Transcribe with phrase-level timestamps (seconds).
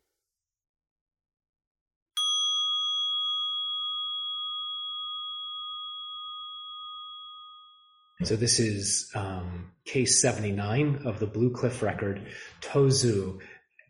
[8.21, 12.25] So this is um, case 79 of the Blue Cliff record,
[12.61, 13.39] Tozu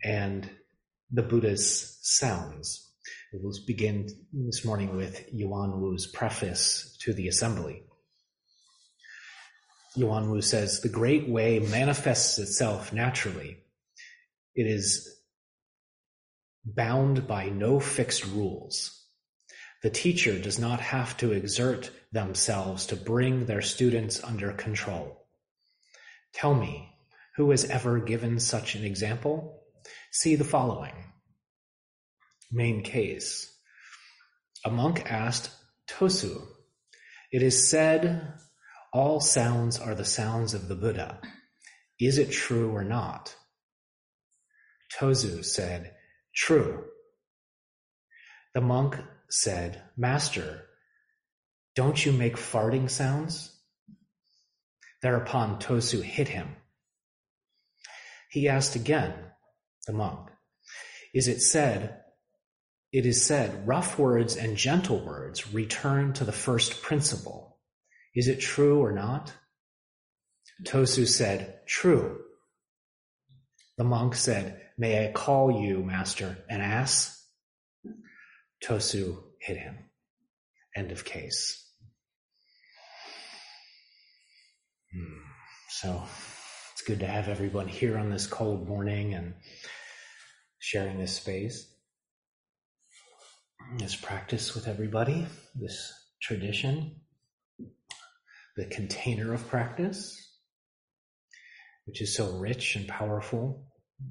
[0.03, 0.49] and
[1.11, 2.89] the Buddha's Sounds.
[3.33, 7.83] We'll begin this morning with Yuan Wu's preface to the assembly.
[9.95, 13.57] Yuan Wu says, the great way manifests itself naturally.
[14.55, 15.15] It is
[16.65, 19.02] bound by no fixed rules.
[19.83, 25.27] The teacher does not have to exert themselves to bring their students under control.
[26.33, 26.89] Tell me,
[27.35, 29.61] who has ever given such an example?
[30.11, 30.93] See the following.
[32.51, 33.53] Main case.
[34.63, 35.51] A monk asked
[35.87, 36.41] Tosu,
[37.31, 38.33] It is said
[38.93, 41.19] all sounds are the sounds of the Buddha.
[41.99, 43.35] Is it true or not?
[44.97, 45.95] Tozu said,
[46.35, 46.85] True.
[48.53, 48.95] The monk
[49.29, 50.65] said, Master,
[51.75, 53.51] don't you make farting sounds?
[55.01, 56.55] Thereupon Tosu hit him.
[58.29, 59.13] He asked again,
[59.85, 60.29] the monk,
[61.13, 61.99] Is it said,
[62.91, 67.57] it is said, rough words and gentle words return to the first principle.
[68.15, 69.33] Is it true or not?
[70.63, 72.21] Tosu said, True.
[73.77, 77.22] The monk said, May I call you, master, an ass?
[78.63, 79.77] Tosu hit him.
[80.75, 81.59] End of case.
[84.93, 85.21] Hmm.
[85.69, 86.03] So
[86.71, 89.33] it's good to have everyone here on this cold morning and
[90.59, 91.67] sharing this space,
[93.77, 95.91] this practice with everybody, this
[96.21, 97.01] tradition,
[98.55, 100.15] the container of practice,
[101.85, 103.65] which is so rich and powerful.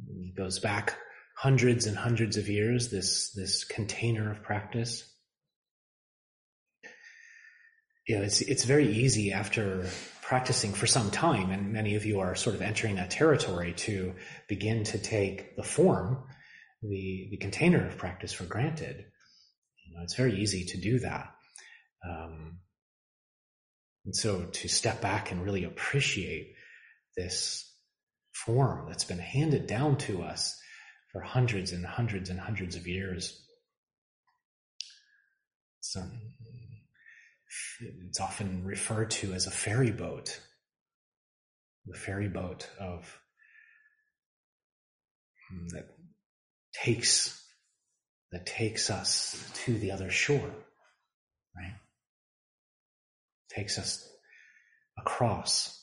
[0.09, 0.99] It goes back
[1.37, 5.09] hundreds and hundreds of years, this, this container of practice.
[8.07, 9.87] You know, it's, it's very easy after
[10.23, 14.15] practicing for some time, and many of you are sort of entering that territory to
[14.49, 16.25] begin to take the form,
[16.83, 19.05] the, the container of practice for granted.
[19.85, 21.33] You know, it's very easy to do that.
[22.09, 22.59] Um,
[24.05, 26.55] and so to step back and really appreciate
[27.17, 27.71] this
[28.33, 30.59] form that's been handed down to us
[31.13, 33.39] for hundreds and hundreds and hundreds of years.
[35.97, 36.11] Um,
[38.07, 40.41] it's often referred to as a ferry boat,
[41.87, 43.19] the ferry boat of
[45.51, 45.89] hmm, that
[46.73, 47.39] takes
[48.31, 50.51] that takes us to the other shore,
[51.55, 51.75] right?
[53.51, 54.09] Takes us
[54.99, 55.82] across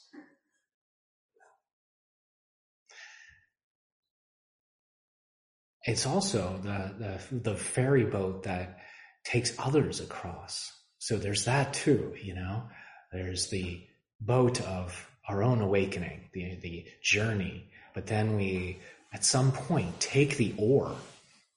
[5.90, 8.78] It's also the, the, the ferry boat that
[9.24, 10.72] takes others across.
[11.00, 12.70] So there's that too, you know.
[13.12, 13.88] There's the
[14.22, 17.72] boat of our own awakening, the, the journey.
[17.96, 18.78] But then we,
[19.12, 20.96] at some point, take the oar,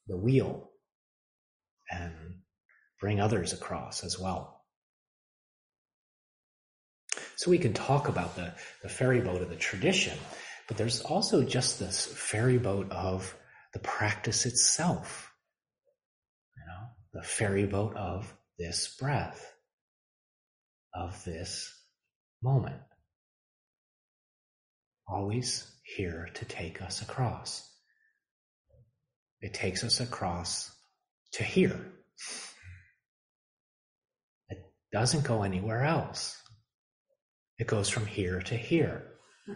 [0.07, 0.71] the wheel,
[1.91, 2.15] and
[3.03, 4.63] bring others across as well.
[7.37, 10.17] So we can talk about the, the ferry boat of the tradition,
[10.69, 13.37] but there's also just this ferry boat of
[13.73, 15.33] the practice itself.
[16.57, 19.53] You know, the ferry boat of this breath,
[20.95, 21.73] of this
[22.43, 22.83] moment.
[25.09, 25.67] Always
[25.97, 27.69] here to take us across.
[29.41, 30.71] It takes us across
[31.33, 31.93] to here.
[34.49, 34.59] It
[34.93, 36.41] doesn't go anywhere else.
[37.59, 39.05] It goes from here to here.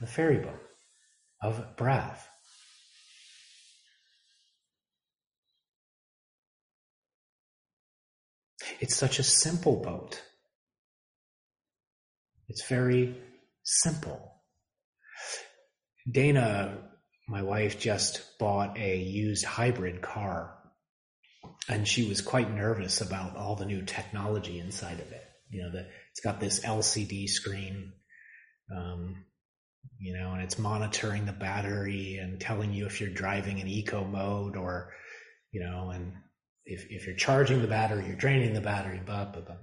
[0.00, 0.60] The ferry boat
[1.44, 2.26] of breath.
[8.80, 10.22] It's such a simple boat.
[12.48, 13.14] It's very
[13.62, 14.32] simple.
[16.10, 16.78] Dana,
[17.28, 20.56] my wife, just bought a used hybrid car,
[21.68, 25.24] and she was quite nervous about all the new technology inside of it.
[25.50, 27.92] You know, the, it's got this LCD screen.
[28.74, 29.24] Um,
[29.98, 34.04] you know, and it's monitoring the battery and telling you if you're driving in eco
[34.04, 34.92] mode or,
[35.50, 36.12] you know, and
[36.64, 39.56] if, if you're charging the battery, you're draining the battery, blah, blah, blah.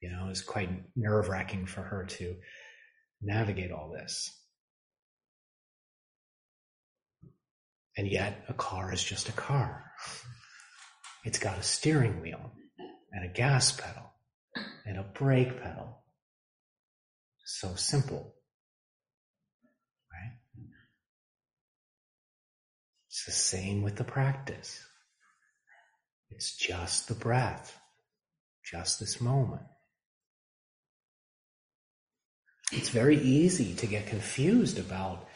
[0.00, 2.36] You know, it's quite nerve wracking for her to
[3.22, 4.30] navigate all this.
[7.96, 9.92] And yet, a car is just a car.
[11.24, 12.52] It's got a steering wheel
[13.12, 14.12] and a gas pedal
[14.84, 16.02] and a brake pedal.
[17.44, 18.34] So simple.
[23.14, 24.84] It's the same with the practice.
[26.30, 27.78] It's just the breath,
[28.64, 29.62] just this moment.
[32.72, 35.28] It's very easy to get confused about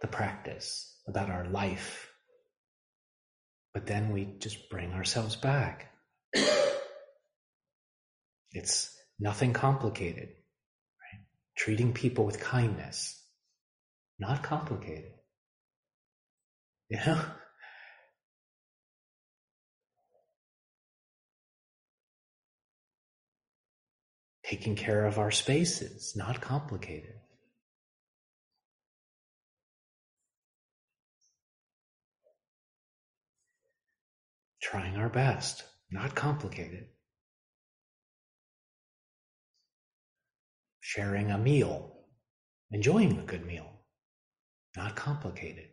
[0.00, 2.10] the practice, about our life.
[3.74, 5.92] But then we just bring ourselves back.
[8.52, 10.30] It's nothing complicated.
[10.30, 11.20] Right?
[11.58, 13.22] Treating people with kindness,
[14.18, 15.12] not complicated.
[16.88, 17.20] You know?
[24.44, 27.16] Taking care of our spaces, not complicated.
[34.62, 36.86] Trying our best, not complicated.
[40.80, 41.92] Sharing a meal,
[42.70, 43.70] enjoying a good meal,
[44.74, 45.68] not complicated.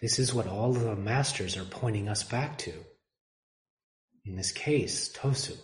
[0.00, 2.72] This is what all of the masters are pointing us back to.
[4.24, 5.56] In this case, Tosu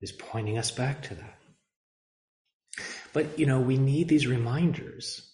[0.00, 1.38] is pointing us back to that.
[3.12, 5.32] But, you know, we need these reminders.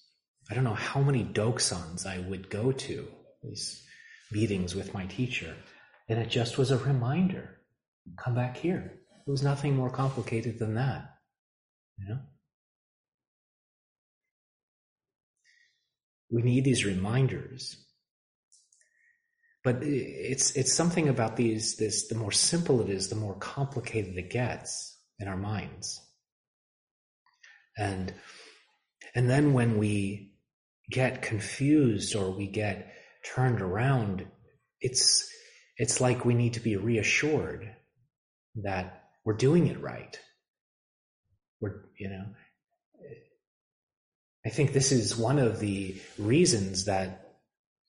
[0.51, 3.09] I don't know how many dokusans I would go to,
[3.43, 3.83] these
[4.31, 5.55] meetings with my teacher,
[6.09, 7.59] and it just was a reminder
[8.17, 8.99] come back here.
[9.27, 11.15] It was nothing more complicated than that.
[11.99, 12.19] You know?
[16.33, 17.77] We need these reminders.
[19.63, 24.17] But it's it's something about these this the more simple it is, the more complicated
[24.17, 26.01] it gets in our minds.
[27.79, 28.13] And
[29.15, 30.33] and then when we
[30.91, 32.93] get confused or we get
[33.25, 34.27] turned around,
[34.81, 35.29] it's
[35.77, 37.75] it's like we need to be reassured
[38.57, 40.19] that we're doing it right.
[41.61, 42.25] We're, you know,
[44.45, 47.37] I think this is one of the reasons that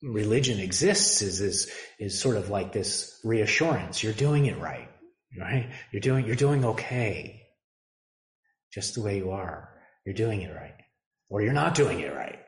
[0.02, 4.02] religion exists is, is, is sort of like this reassurance.
[4.02, 4.88] You're doing it right,
[5.38, 5.70] right?
[5.90, 7.42] You're doing, you're doing okay.
[8.72, 9.70] Just the way you are.
[10.04, 10.74] You're doing it right.
[11.28, 12.38] Or you're not doing it right.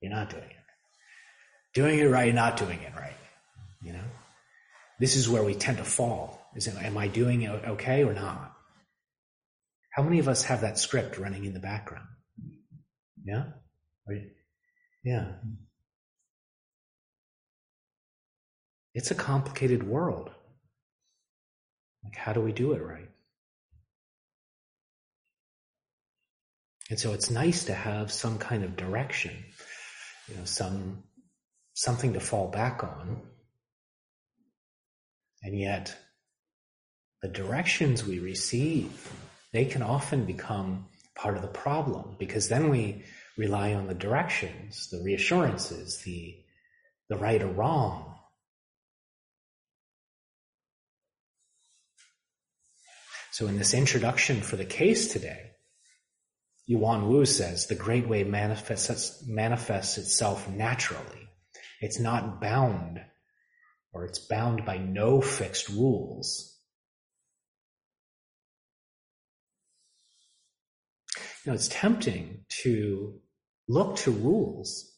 [0.00, 0.56] You're not doing it right.
[1.74, 3.16] Doing it right, not doing it right.
[3.82, 4.04] You know?
[4.98, 6.50] This is where we tend to fall.
[6.54, 8.54] Is it, am I doing it okay or not?
[9.90, 12.06] How many of us have that script running in the background?
[13.24, 13.44] Yeah?
[15.04, 15.26] Yeah.
[18.94, 20.30] It's a complicated world.
[22.04, 23.08] Like, how do we do it right?
[26.90, 29.32] And so it's nice to have some kind of direction,
[30.28, 31.04] you know, some
[31.74, 33.22] something to fall back on.
[35.42, 35.96] And yet
[37.22, 39.10] the directions we receive,
[39.52, 43.04] they can often become part of the problem because then we
[43.36, 46.36] rely on the directions, the reassurances, the,
[47.08, 48.14] the right or wrong.
[53.32, 55.52] So, in this introduction for the case today,
[56.66, 61.28] Yuan Wu says the great way manifests, manifests itself naturally.
[61.80, 63.00] It's not bound,
[63.92, 66.52] or it's bound by no fixed rules.
[71.16, 73.20] you know, it's tempting to
[73.68, 74.92] look to rules,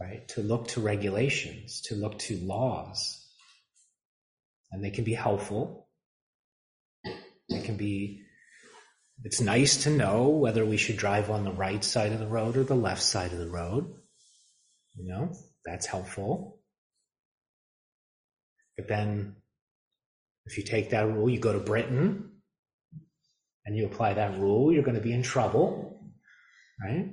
[0.00, 0.26] right?
[0.28, 3.18] To look to regulations, to look to laws.
[4.72, 5.88] And they can be helpful.
[7.48, 8.22] They can be,
[9.22, 12.56] it's nice to know whether we should drive on the right side of the road
[12.56, 13.94] or the left side of the road.
[14.96, 15.32] You know,
[15.64, 16.58] that's helpful.
[18.76, 19.36] But then
[20.46, 22.31] if you take that rule, you go to Britain,
[23.64, 26.00] and you apply that rule, you're going to be in trouble,
[26.82, 27.10] right?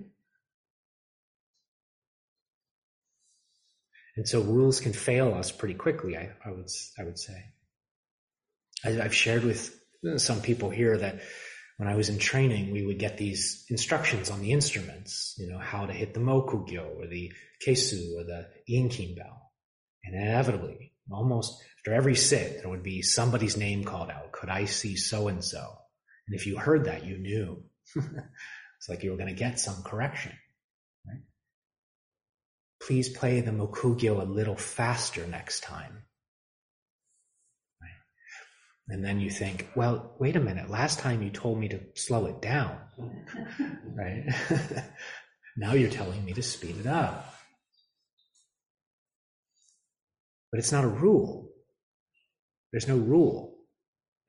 [4.15, 6.68] And so rules can fail us pretty quickly, I, I would,
[7.00, 7.53] I would say.
[8.84, 9.77] I, have shared with
[10.18, 11.22] some people here that
[11.77, 15.60] when I was in training, we would get these instructions on the instruments, you know,
[15.60, 17.32] how to hit the mokugyo or the
[17.65, 19.51] keisu or the inkin bell.
[20.03, 24.32] And inevitably, Almost after every sit, there would be somebody's name called out.
[24.32, 25.77] Could I see so and so?
[26.30, 27.64] And if you heard that, you knew.
[27.96, 30.32] it's like you were going to get some correction.
[31.08, 31.24] Right?
[32.80, 36.04] Please play the mokugyo a little faster next time.
[37.82, 37.90] Right?
[38.90, 40.70] And then you think, well, wait a minute.
[40.70, 42.78] Last time you told me to slow it down.
[43.96, 44.26] right?
[45.58, 47.34] now you're telling me to speed it up.
[50.52, 51.50] But it's not a rule.
[52.72, 53.56] There's no rule.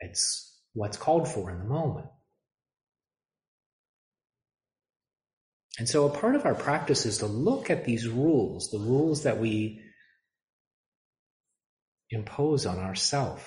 [0.00, 0.50] It's
[0.80, 2.06] what's called for in the moment.
[5.78, 9.25] And so a part of our practice is to look at these rules, the rules
[9.25, 9.82] that we
[12.08, 13.42] impose on ourselves.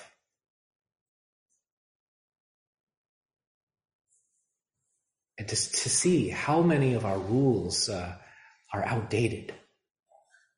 [5.36, 8.14] And to, to see how many of our rules uh,
[8.72, 9.52] are outdated,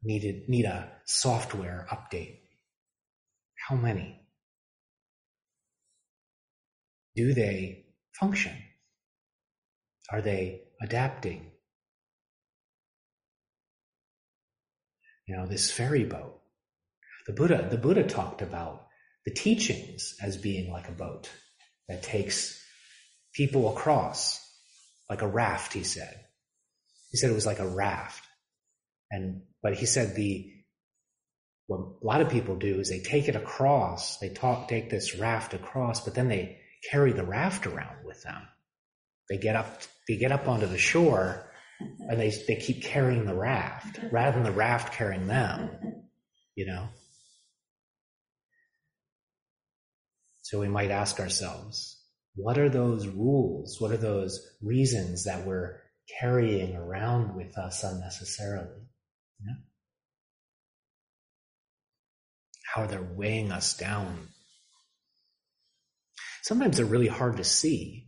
[0.02, 2.40] needed, need a software update.
[3.66, 4.25] How many?
[7.16, 7.86] Do they
[8.20, 8.52] function?
[10.12, 11.50] Are they adapting?
[15.26, 16.40] You know, this ferry boat.
[17.26, 18.86] The Buddha, the Buddha talked about
[19.24, 21.28] the teachings as being like a boat
[21.88, 22.62] that takes
[23.34, 24.40] people across,
[25.10, 26.20] like a raft, he said.
[27.10, 28.24] He said it was like a raft.
[29.10, 30.52] And, but he said the,
[31.66, 35.16] what a lot of people do is they take it across, they talk, take this
[35.16, 38.42] raft across, but then they carry the raft around with them.
[39.28, 43.34] They get up, they get up onto the shore and they, they keep carrying the
[43.34, 45.70] raft rather than the raft carrying them,
[46.54, 46.88] you know?
[50.42, 52.00] So we might ask ourselves,
[52.36, 53.80] what are those rules?
[53.80, 55.80] What are those reasons that we're
[56.20, 58.86] carrying around with us unnecessarily?
[59.44, 59.54] Yeah?
[62.72, 64.28] How are they're weighing us down.
[66.46, 68.06] Sometimes they're really hard to see.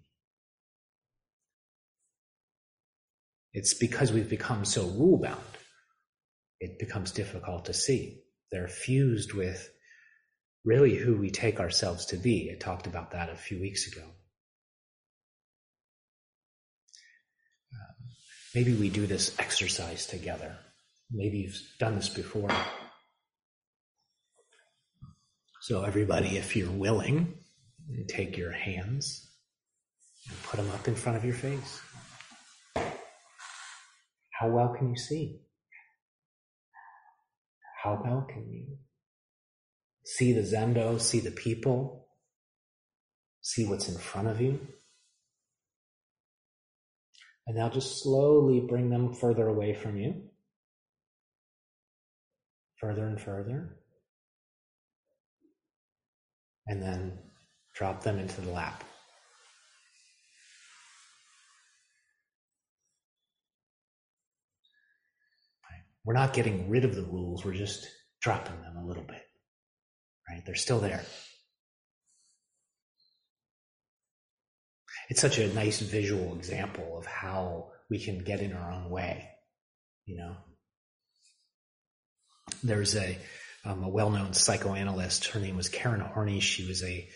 [3.52, 5.40] It's because we've become so rule bound.
[6.60, 8.20] It becomes difficult to see.
[8.52, 9.68] They're fused with
[10.64, 12.52] really who we take ourselves to be.
[12.54, 14.04] I talked about that a few weeks ago.
[17.72, 17.96] Um,
[18.54, 20.56] maybe we do this exercise together.
[21.10, 22.52] Maybe you've done this before.
[25.62, 27.34] So, everybody, if you're willing,
[28.06, 29.30] take your hands
[30.28, 31.80] and put them up in front of your face.
[32.74, 35.40] How well can you see?
[37.82, 38.78] How well can you
[40.04, 42.08] see the zendo, see the people,
[43.40, 44.60] see what's in front of you?
[47.46, 50.28] And now just slowly bring them further away from you
[52.80, 53.76] further and further,
[56.66, 57.18] and then
[57.78, 58.82] drop them into the lap.
[66.04, 67.86] We're not getting rid of the rules, we're just
[68.20, 69.22] dropping them a little bit.
[70.28, 70.42] Right?
[70.44, 71.04] They're still there.
[75.08, 79.28] It's such a nice visual example of how we can get in our own way,
[80.04, 80.34] you know?
[82.64, 83.16] There's a,
[83.64, 85.26] um, a well-known psychoanalyst.
[85.26, 86.40] Her name was Karen Horney.
[86.40, 87.08] She was a, a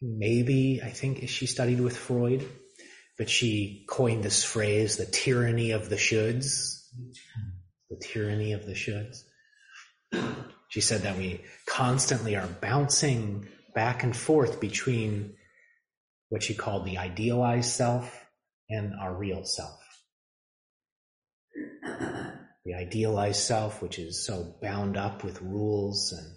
[0.00, 2.46] maybe I think she studied with Freud,
[3.18, 6.82] but she coined this phrase, "the tyranny of the shoulds."
[7.90, 9.22] The tyranny of the shoulds.
[10.68, 15.36] She said that we constantly are bouncing back and forth between
[16.28, 18.26] what she called the idealized self
[18.68, 19.86] and our real self
[22.66, 26.36] the idealized self, which is so bound up with rules and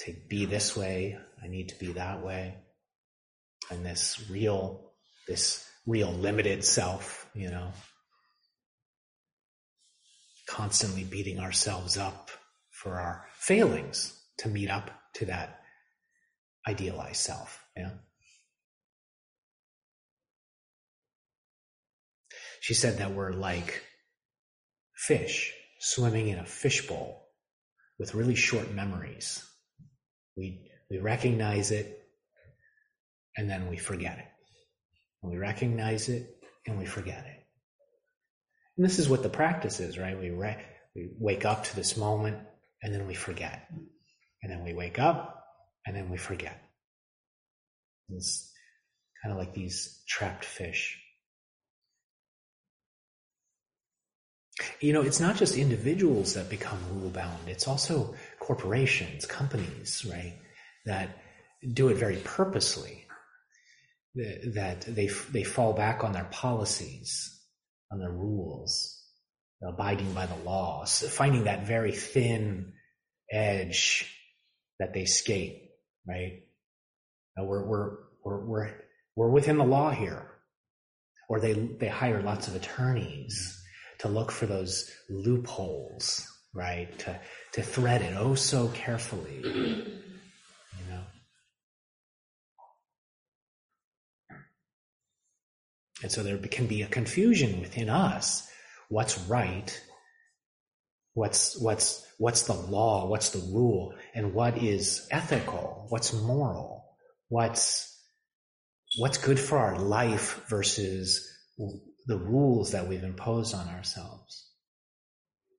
[0.00, 2.54] to be this way, I need to be that way.
[3.70, 4.92] And this real,
[5.28, 7.72] this real limited self, you know,
[10.48, 12.30] constantly beating ourselves up
[12.70, 15.60] for our failings to meet up to that
[16.66, 17.64] idealized self.
[17.76, 17.90] Yeah.
[22.60, 23.82] She said that we're like
[24.94, 27.26] fish swimming in a fishbowl
[27.98, 29.44] with really short memories.
[30.36, 32.02] We, we recognize it
[33.36, 34.26] and then we forget it.
[35.22, 37.46] We recognize it and we forget it.
[38.76, 40.18] And this is what the practice is, right?
[40.18, 42.38] We, re- we wake up to this moment
[42.82, 43.68] and then we forget.
[44.42, 45.44] And then we wake up
[45.86, 46.60] and then we forget.
[48.08, 48.50] It's
[49.22, 50.98] kind of like these trapped fish.
[54.80, 60.34] You know, it's not just individuals that become rule bound, it's also corporations, companies, right,
[60.86, 61.18] that
[61.72, 63.06] do it very purposely,
[64.14, 67.40] that they, they fall back on their policies,
[67.92, 69.00] on their rules,
[69.62, 72.72] abiding by the laws, finding that very thin
[73.30, 74.10] edge
[74.78, 75.70] that they skate,
[76.06, 76.42] right?
[77.36, 77.90] We're, we're,
[78.24, 78.70] we're, we're,
[79.16, 80.26] we're within the law here.
[81.28, 83.62] Or they, they hire lots of attorneys
[84.00, 86.98] to look for those loopholes, right?
[87.00, 87.20] To,
[87.52, 90.00] to thread it oh so carefully, you
[90.88, 91.02] know?
[96.02, 98.48] And so there can be a confusion within us.
[98.88, 99.78] What's right?
[101.14, 103.06] What's, what's, what's the law?
[103.06, 103.94] What's the rule?
[104.14, 105.86] And what is ethical?
[105.88, 106.84] What's moral?
[107.28, 107.98] What's,
[108.98, 111.26] what's good for our life versus
[112.06, 114.48] the rules that we've imposed on ourselves.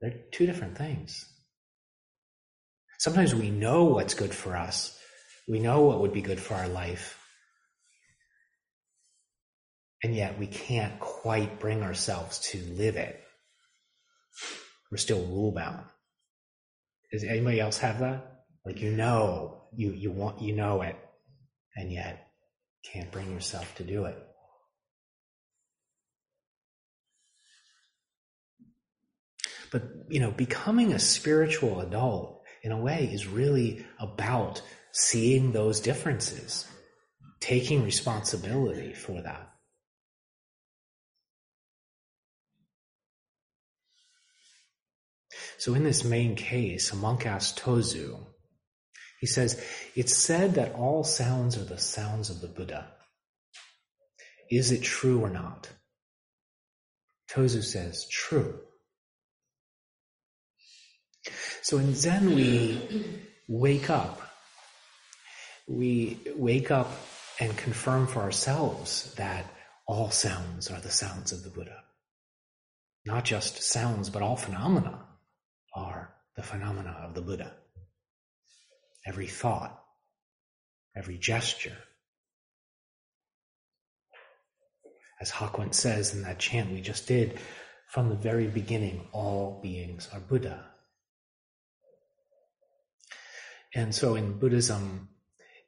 [0.01, 1.25] They're two different things.
[2.99, 4.97] Sometimes we know what's good for us.
[5.47, 7.17] We know what would be good for our life.
[10.03, 13.21] And yet we can't quite bring ourselves to live it.
[14.89, 15.85] We're still rule bound.
[17.11, 18.43] Does anybody else have that?
[18.65, 20.95] Like you know, you, you want, you know it,
[21.75, 22.27] and yet
[22.83, 24.17] can't bring yourself to do it.
[29.71, 35.79] But, you know, becoming a spiritual adult in a way is really about seeing those
[35.79, 36.67] differences,
[37.39, 39.50] taking responsibility for that.
[45.61, 48.17] So in this main case, a monk asked Tozu,
[49.19, 49.63] he says,
[49.95, 52.87] It's said that all sounds are the sounds of the Buddha.
[54.49, 55.69] Is it true or not?
[57.29, 58.59] Tozu says, True.
[61.61, 64.19] So in Zen, we wake up.
[65.67, 66.91] We wake up
[67.39, 69.45] and confirm for ourselves that
[69.85, 71.83] all sounds are the sounds of the Buddha.
[73.05, 75.05] Not just sounds, but all phenomena
[76.35, 77.51] the phenomena of the Buddha.
[79.05, 79.83] Every thought,
[80.95, 81.77] every gesture.
[85.19, 87.39] As Hakuin says in that chant we just did,
[87.89, 90.65] from the very beginning, all beings are Buddha.
[93.75, 95.09] And so in Buddhism,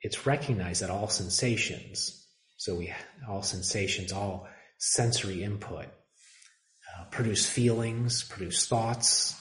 [0.02, 2.94] it's recognized that all sensations, so we
[3.28, 4.48] all sensations, all
[4.78, 9.36] sensory input, uh, produce feelings, produce thoughts,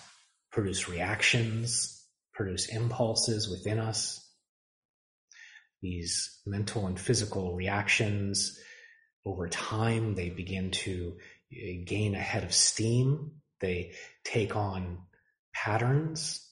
[0.53, 4.19] produce reactions, produce impulses within us.
[5.81, 8.59] These mental and physical reactions,
[9.25, 11.15] over time, they begin to
[11.53, 13.33] uh, gain a head of steam.
[13.61, 13.93] They
[14.25, 14.99] take on
[15.55, 16.49] patterns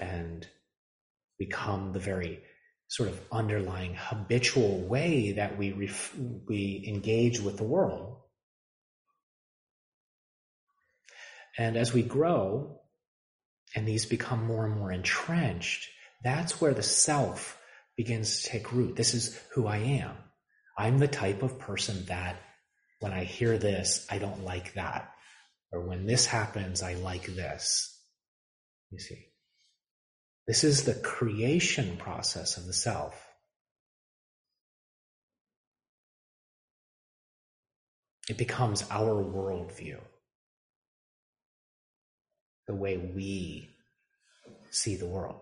[0.00, 0.46] and
[1.38, 2.42] become the very
[2.88, 6.16] sort of underlying habitual way that we ref-
[6.48, 8.17] we engage with the world.
[11.58, 12.80] And as we grow
[13.74, 15.90] and these become more and more entrenched,
[16.22, 17.60] that's where the self
[17.96, 18.96] begins to take root.
[18.96, 20.16] This is who I am.
[20.78, 22.40] I'm the type of person that
[23.00, 25.12] when I hear this, I don't like that.
[25.72, 27.94] Or when this happens, I like this.
[28.90, 29.26] You see.
[30.46, 33.22] This is the creation process of the self.
[38.30, 40.00] It becomes our worldview,
[42.68, 43.68] the way we
[44.70, 45.40] see the world.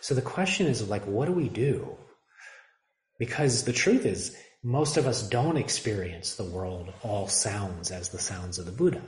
[0.00, 1.98] So the question is like, what do we do?
[3.18, 8.18] Because the truth is, most of us don't experience the world all sounds as the
[8.18, 9.02] sounds of the Buddha,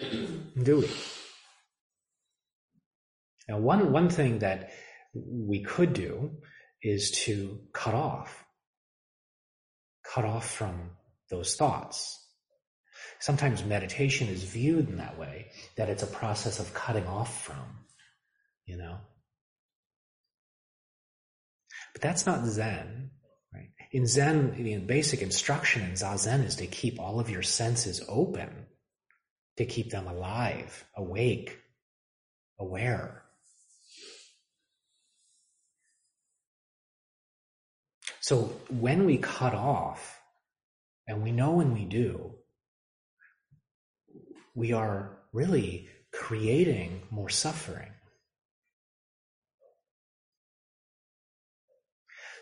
[0.62, 0.90] do we?
[3.48, 4.70] Now, one, one thing that
[5.14, 6.30] we could do
[6.82, 8.44] is to cut off,
[10.04, 10.90] cut off from
[11.30, 12.23] those thoughts.
[13.24, 17.86] Sometimes meditation is viewed in that way, that it's a process of cutting off from,
[18.66, 18.98] you know.
[21.94, 23.12] But that's not Zen,
[23.54, 23.70] right?
[23.92, 28.66] In Zen, the basic instruction in Zazen is to keep all of your senses open,
[29.56, 31.58] to keep them alive, awake,
[32.58, 33.22] aware.
[38.20, 40.20] So when we cut off,
[41.08, 42.34] and we know when we do,
[44.54, 47.90] we are really creating more suffering.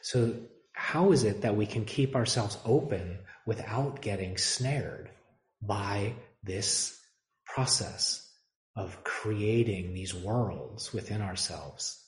[0.03, 0.35] So,
[0.75, 5.11] how is it that we can keep ourselves open without getting snared,
[5.62, 7.01] by this
[7.46, 8.29] process
[8.75, 11.98] of creating these worlds within ourselves.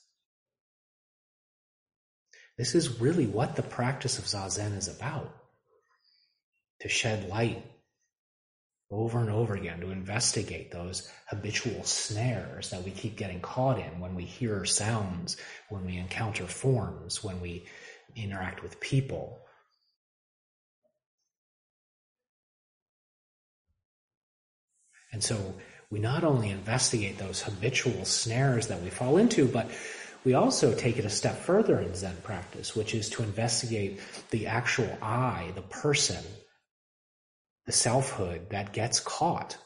[2.59, 5.35] This is really what the practice of Zazen is about.
[6.81, 7.65] To shed light
[8.91, 14.01] over and over again, to investigate those habitual snares that we keep getting caught in
[14.01, 15.37] when we hear sounds,
[15.69, 17.67] when we encounter forms, when we
[18.15, 19.41] interact with people.
[25.13, 25.55] And so
[25.91, 29.71] we not only investigate those habitual snares that we fall into, but
[30.25, 34.47] we also take it a step further in Zen practice, which is to investigate the
[34.47, 36.25] actual I, the person,
[37.67, 39.57] the selfhood that gets caught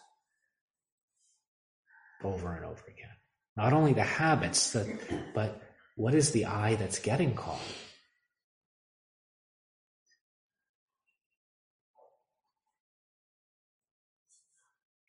[2.23, 3.09] over and over again.
[3.57, 4.87] Not only the habits, that,
[5.35, 5.61] but
[5.97, 7.61] what is the I that's getting caught?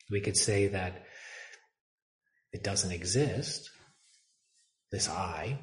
[0.10, 1.06] We could say that
[2.52, 3.70] it doesn't exist,
[4.92, 5.60] this I.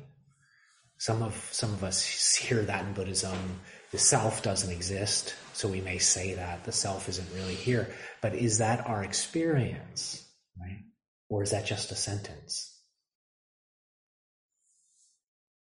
[0.99, 3.61] Some of some of us hear that in Buddhism.
[3.93, 7.89] The self doesn't exist, so we may say that the self isn't really here.
[8.21, 10.27] But is that our experience,
[10.61, 10.85] right?
[11.29, 12.73] Or is that just a sentence?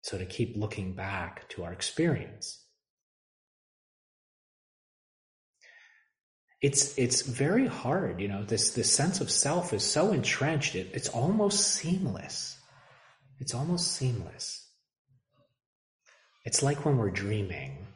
[0.02, 2.62] So to keep looking back to our experience.
[6.62, 10.88] it's it's very hard you know this this sense of self is so entrenched it,
[10.94, 12.56] it's almost seamless
[13.40, 14.68] it's almost seamless
[16.44, 17.86] it's like when we're dreaming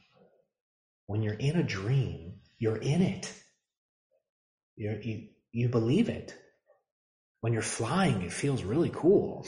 [1.06, 3.32] when you're in a dream you're in it
[4.76, 6.34] you're, you you believe it
[7.40, 9.46] when you're flying it feels really cool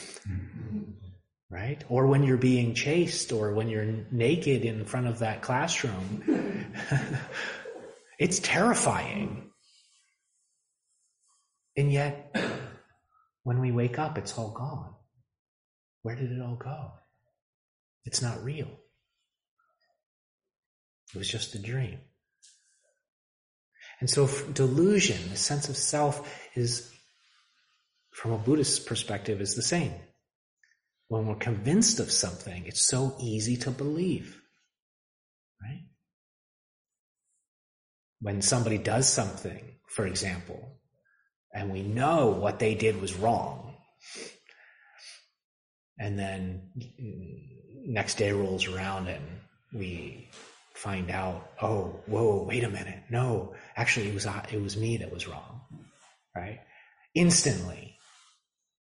[1.51, 6.23] right or when you're being chased or when you're naked in front of that classroom
[8.18, 9.51] It's terrifying.
[11.77, 12.35] And yet,
[13.44, 14.94] when we wake up, it's all gone.
[16.03, 16.92] Where did it all go?
[18.05, 18.68] It's not real.
[21.14, 21.99] It was just a dream.
[24.01, 26.92] And so, delusion, the sense of self, is,
[28.12, 29.92] from a Buddhist perspective, is the same.
[31.09, 34.40] When we're convinced of something, it's so easy to believe.
[35.61, 35.88] Right?
[38.21, 40.77] when somebody does something, for example,
[41.55, 43.75] and we know what they did was wrong,
[45.99, 47.38] and then mm,
[47.87, 49.25] next day rolls around and
[49.73, 50.29] we
[50.79, 55.12] find out, oh, whoa, wait a minute, no, actually it was it was me that
[55.12, 55.62] was wrong,
[56.37, 56.61] right?
[57.14, 57.97] Instantly,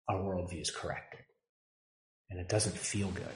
[0.10, 1.22] our worldview is corrected,
[2.32, 3.36] and it doesn't feel good.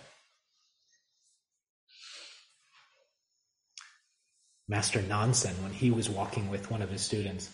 [4.67, 7.49] Master Nansen, when he was walking with one of his students,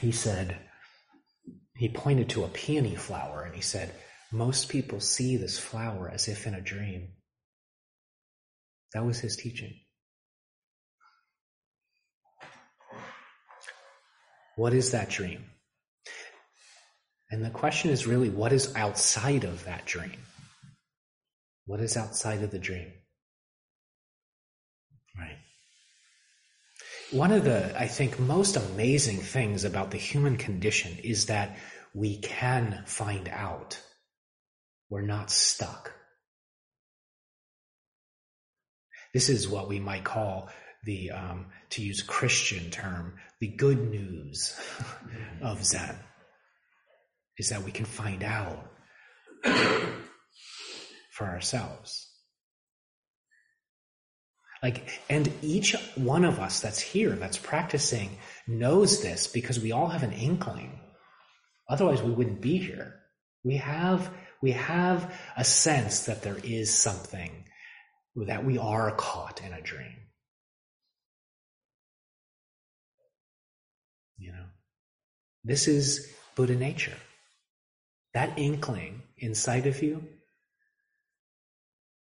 [0.00, 0.58] he said,
[1.76, 3.94] he pointed to a peony flower and he said,
[4.32, 7.08] Most people see this flower as if in a dream.
[8.94, 9.74] That was his teaching.
[14.56, 15.44] What is that dream?
[17.30, 20.12] And the question is really what is outside of that dream?
[21.66, 22.92] What is outside of the dream?
[25.18, 25.38] Right.
[27.10, 31.56] One of the, I think, most amazing things about the human condition is that
[31.92, 33.80] we can find out.
[34.90, 35.93] We're not stuck.
[39.14, 40.50] This is what we might call
[40.84, 44.58] the, um, to use Christian term, the good news
[45.40, 45.96] of Zen,
[47.38, 48.66] is that we can find out
[51.12, 52.10] for ourselves.
[54.62, 59.88] Like, and each one of us that's here, that's practicing, knows this because we all
[59.88, 60.80] have an inkling.
[61.68, 62.94] Otherwise, we wouldn't be here.
[63.44, 64.10] We have,
[64.42, 67.44] we have a sense that there is something
[68.16, 69.96] that we are caught in a dream.
[74.18, 74.46] You know,
[75.42, 76.96] this is Buddha nature.
[78.14, 80.06] That inkling inside of you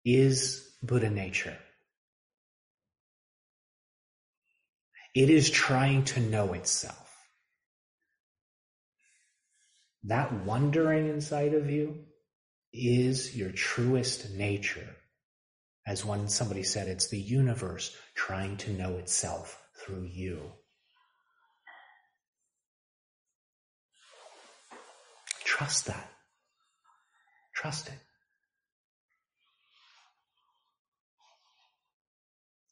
[0.05, 1.57] is Buddha nature.
[5.15, 6.97] It is trying to know itself.
[10.05, 12.05] That wondering inside of you
[12.73, 14.97] is your truest nature.
[15.87, 20.53] As one somebody said, it's the universe trying to know itself through you.
[25.45, 26.11] Trust that.
[27.55, 27.99] Trust it.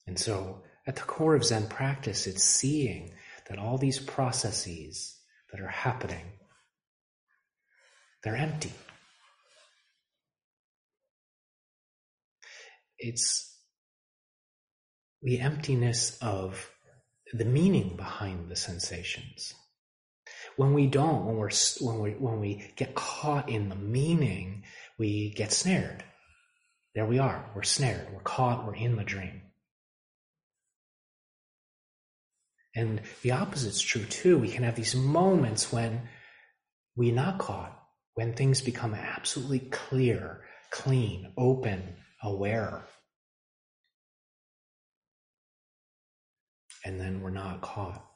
[0.07, 3.13] And so at the core of Zen practice, it's seeing
[3.49, 5.19] that all these processes
[5.53, 6.25] that are happening,
[8.23, 8.73] they're empty.
[12.99, 13.57] It's
[15.23, 16.71] the emptiness of
[17.33, 19.55] the meaning behind the sensations.
[20.57, 24.65] When we don't, when we're when we when we get caught in the meaning,
[24.99, 26.05] we get snared.
[26.95, 27.51] There we are.
[27.55, 28.09] We're snared.
[28.13, 28.67] We're caught.
[28.67, 29.43] We're in the dream.
[32.75, 34.39] And the opposite's true too.
[34.39, 36.09] We can have these moments when
[36.97, 37.77] we're not caught,
[38.15, 42.85] when things become absolutely clear, clean, open, aware.
[46.85, 48.09] And then we're not caught.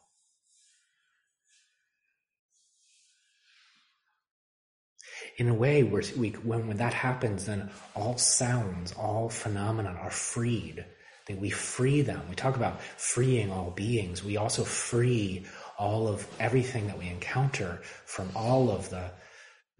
[5.38, 10.84] in a way, we when, when that happens, then all sounds, all phenomena are freed.
[11.28, 12.20] That we free them.
[12.28, 14.24] We talk about freeing all beings.
[14.24, 15.46] We also free
[15.78, 19.12] all of everything that we encounter from all of the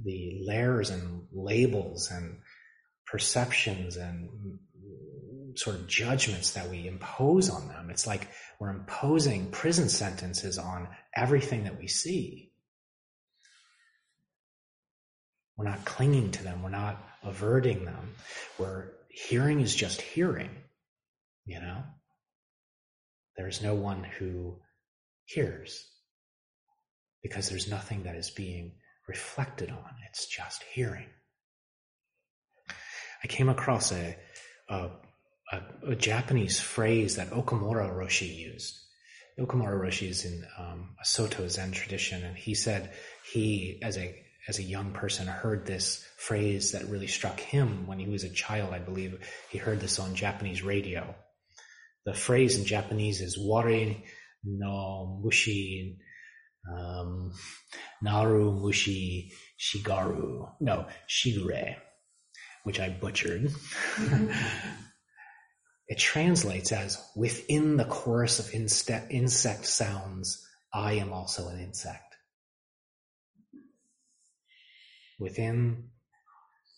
[0.04, 2.38] the layers and labels and
[3.12, 4.58] perceptions and
[5.54, 7.90] sort of judgments that we impose on them.
[7.90, 8.26] It's like
[8.58, 12.50] we're imposing prison sentences on everything that we see.
[15.58, 16.62] We're not clinging to them.
[16.62, 18.14] We're not averting them.
[18.58, 20.48] We're hearing is just hearing,
[21.44, 21.82] you know?
[23.36, 24.56] There's no one who
[25.26, 25.86] hears
[27.22, 28.72] because there's nothing that is being
[29.06, 29.90] reflected on.
[30.08, 31.08] It's just hearing.
[33.22, 34.16] I came across a,
[34.68, 34.90] a,
[35.52, 38.78] a, a Japanese phrase that Okumura Roshi used.
[39.38, 42.92] Okumura Roshi is in um, a Soto Zen tradition, and he said
[43.32, 47.98] he, as a as a young person heard this phrase that really struck him when
[47.98, 48.74] he was a child.
[48.74, 49.18] I believe
[49.50, 51.14] he heard this on Japanese radio.
[52.04, 53.96] The phrase in Japanese is "ware
[54.44, 55.98] no mushi
[56.68, 57.32] um,
[58.02, 61.76] naru mushi shigaru." No, shigure,
[62.64, 63.52] which I butchered.
[65.88, 72.16] it translates as "within the chorus of insect sounds, I am also an insect."
[75.18, 75.90] Within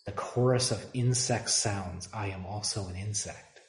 [0.05, 3.61] the chorus of insect sounds, I am also an insect.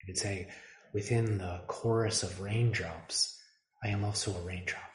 [0.00, 0.48] You could say,
[0.92, 3.40] within the chorus of raindrops,
[3.82, 4.93] I am also a raindrop.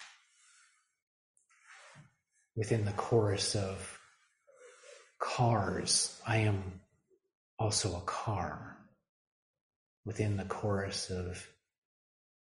[2.60, 3.98] Within the chorus of
[5.18, 6.82] cars, I am
[7.58, 8.76] also a car.
[10.06, 11.48] Within the chorus of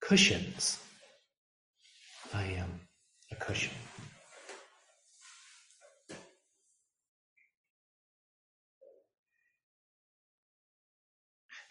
[0.01, 0.79] cushions,
[2.33, 2.83] I am
[3.33, 3.75] a cushion.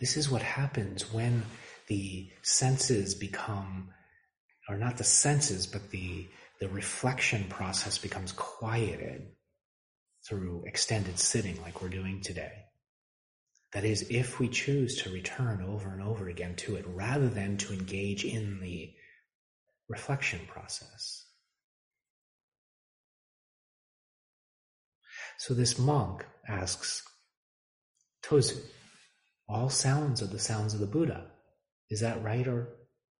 [0.01, 1.43] This is what happens when
[1.87, 3.93] the senses become,
[4.67, 6.27] or not the senses, but the,
[6.63, 9.27] the reflection process becomes quieted
[10.25, 12.53] through extended sitting like we're doing today.
[13.73, 17.57] That is, if we choose to return over and over again to it rather than
[17.57, 18.93] to engage in the
[19.89, 21.25] reflection process.
[25.39, 27.03] So this monk asks
[28.23, 28.57] Tozu,
[29.49, 31.29] all sounds are the sounds of the Buddha.
[31.89, 32.69] Is that right or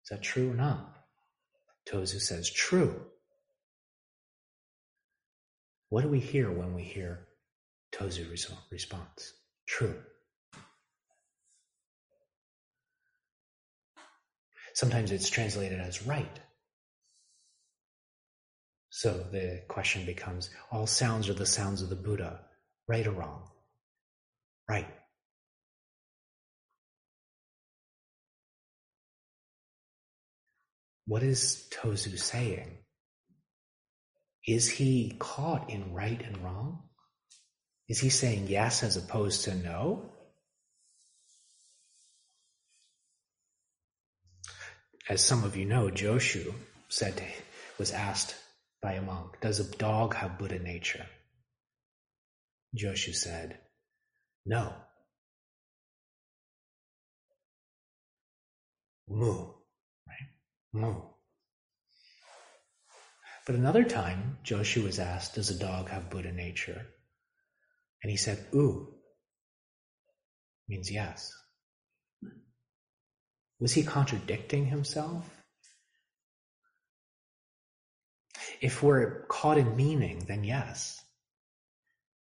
[0.02, 0.96] is that true or not?
[1.90, 3.08] Tozu says, true.
[5.94, 7.28] What do we hear when we hear
[7.94, 8.28] Tozu
[8.72, 9.34] response?
[9.68, 9.94] True.
[14.74, 16.40] Sometimes it's translated as right.
[18.90, 22.40] So the question becomes all sounds are the sounds of the Buddha,
[22.88, 23.52] right or wrong?
[24.68, 24.90] Right.
[31.06, 32.83] What is Tozu saying?
[34.46, 36.84] Is he caught in right and wrong?
[37.88, 40.10] Is he saying yes as opposed to no?
[45.10, 46.54] As some of you know, Joshu
[46.90, 47.22] said
[47.78, 48.36] was asked
[48.82, 51.06] by a monk, Does a dog have Buddha nature?
[52.76, 53.58] Joshu said,
[54.46, 54.74] No.
[59.08, 59.48] Moo,
[60.08, 60.30] right?
[60.72, 61.13] Moo.
[63.46, 66.86] But another time, Joshu was asked, Does a dog have Buddha nature?
[68.02, 68.94] And he said, Ooh,
[70.68, 71.34] means yes.
[73.60, 75.30] Was he contradicting himself?
[78.62, 81.02] If we're caught in meaning, then yes.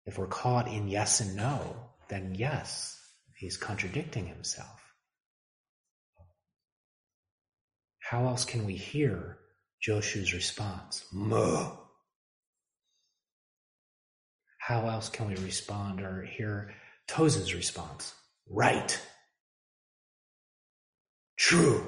[0.06, 1.76] If we're caught in yes and no,
[2.10, 3.00] then yes,
[3.36, 4.88] he's contradicting himself.
[8.10, 9.38] how else can we hear
[9.82, 11.06] Joshu's response?
[11.12, 11.72] Muh.
[14.58, 16.74] How else can we respond or hear
[17.08, 18.14] Tozu's response?
[18.50, 19.00] Right.
[21.38, 21.86] True.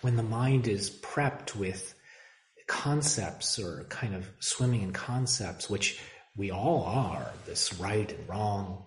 [0.00, 1.94] When the mind is prepped with
[2.66, 6.00] concepts or kind of swimming in concepts, which
[6.36, 8.86] we all are, this right and wrong,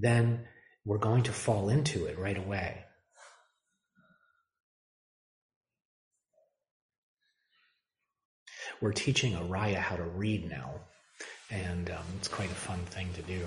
[0.00, 0.46] then
[0.84, 2.84] we're going to fall into it right away.
[8.80, 10.70] We're teaching Araya how to read now,
[11.50, 13.46] and um, it's quite a fun thing to do.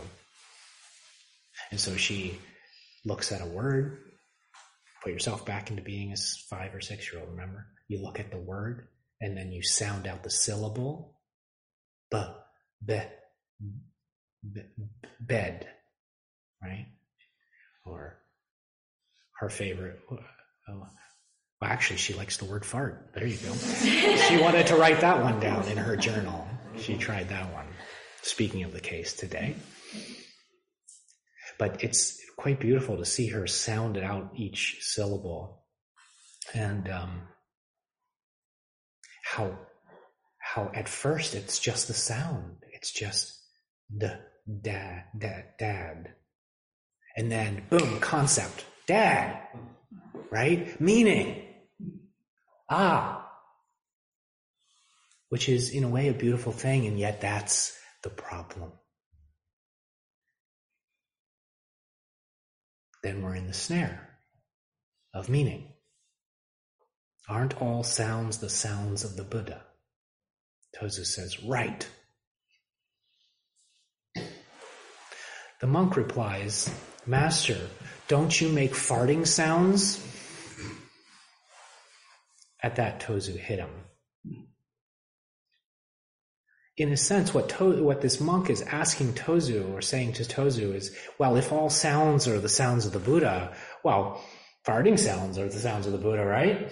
[1.71, 2.37] And so she
[3.05, 3.99] looks at a word,
[5.03, 6.15] put yourself back into being a
[6.49, 7.65] five or six year old, remember?
[7.87, 8.87] You look at the word,
[9.21, 11.17] and then you sound out the syllable.
[12.09, 12.21] B,
[12.85, 13.01] be,
[14.51, 14.61] be,
[15.21, 15.67] bed,
[16.61, 16.87] right?
[17.85, 18.17] Or
[19.39, 19.99] her favorite.
[20.11, 20.17] Oh,
[20.67, 20.89] well,
[21.63, 23.11] actually, she likes the word fart.
[23.13, 23.53] There you go.
[23.55, 26.47] she wanted to write that one down in her journal.
[26.77, 27.67] She tried that one.
[28.21, 29.55] Speaking of the case today.
[31.57, 35.63] But it's quite beautiful to see her sound out each syllable
[36.53, 37.21] and um,
[39.23, 39.57] how
[40.39, 43.39] how at first it's just the sound it's just
[43.95, 44.19] the
[44.61, 46.13] dad dad dad
[47.15, 49.37] and then boom, concept, dad,
[50.31, 50.79] right?
[50.79, 51.43] Meaning,
[52.69, 53.29] ah,
[55.29, 58.71] which is in a way a beautiful thing, and yet that's the problem.
[63.03, 64.09] Then we're in the snare
[65.13, 65.73] of meaning.
[67.27, 69.63] Aren't all sounds the sounds of the Buddha?
[70.75, 71.87] Tozu says, right.
[75.61, 76.69] The monk replies,
[77.05, 77.57] Master,
[78.07, 80.05] don't you make farting sounds?
[82.61, 83.69] At that, Tozu hit him.
[86.77, 90.75] In a sense, what, to, what this monk is asking Tozu or saying to Tozu
[90.75, 94.23] is, well, if all sounds are the sounds of the Buddha, well,
[94.65, 96.71] farting sounds are the sounds of the Buddha, right?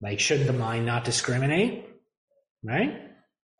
[0.00, 1.86] Like, shouldn't the mind not discriminate?
[2.64, 2.94] Right?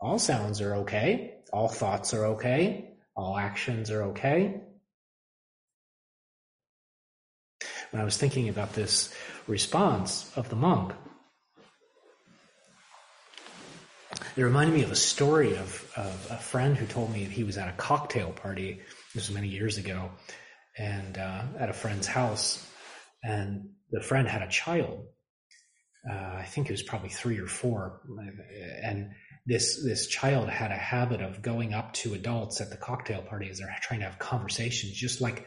[0.00, 1.34] All sounds are okay.
[1.52, 2.94] All thoughts are okay.
[3.14, 4.62] All actions are okay.
[7.90, 9.12] When I was thinking about this
[9.46, 10.92] response of the monk,
[14.36, 17.58] it reminded me of a story of, of a friend who told me he was
[17.58, 18.80] at a cocktail party.
[19.14, 20.10] This was many years ago,
[20.76, 22.64] and uh, at a friend's house,
[23.22, 25.06] and the friend had a child.
[26.08, 28.00] Uh, I think it was probably three or four,
[28.82, 29.10] and
[29.46, 33.48] this this child had a habit of going up to adults at the cocktail party
[33.50, 35.46] as they're trying to have conversations, just like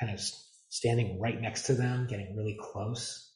[0.00, 0.20] kind of
[0.68, 3.32] standing right next to them, getting really close,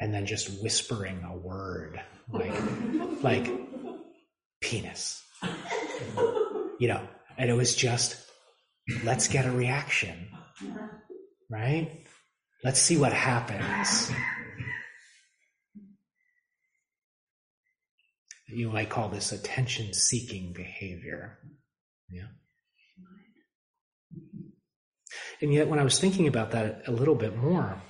[0.00, 2.00] and then just whispering a word
[2.30, 2.54] like,
[3.22, 3.50] like
[4.60, 5.22] penis.
[6.78, 8.16] You know, and it was just,
[9.04, 10.28] let's get a reaction,
[11.50, 12.04] right?
[12.64, 14.10] Let's see what happens.
[18.48, 21.38] You might call this attention seeking behavior.
[22.08, 22.28] Yeah.
[25.40, 27.80] And yet, when I was thinking about that a little bit more,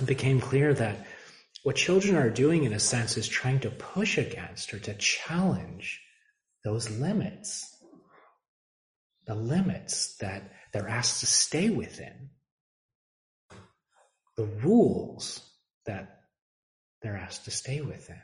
[0.00, 1.06] it became clear that
[1.62, 6.00] what children are doing, in a sense, is trying to push against or to challenge
[6.64, 7.70] those limits.
[9.26, 12.30] The limits that they're asked to stay within.
[14.36, 15.40] The rules
[15.86, 16.20] that
[17.00, 18.20] they're asked to stay within.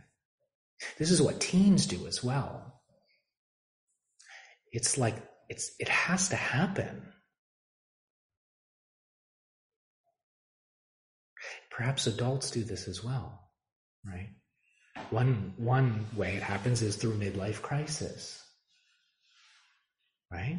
[0.99, 2.83] This is what teens do as well.
[4.73, 5.17] It's like
[5.49, 7.13] it's it has to happen.
[11.71, 13.51] Perhaps adults do this as well,
[14.05, 14.31] right?
[15.11, 18.43] One, one way it happens is through midlife crisis,
[20.31, 20.59] right?